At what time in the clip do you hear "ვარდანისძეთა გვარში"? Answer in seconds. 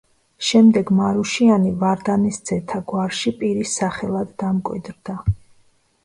1.83-3.33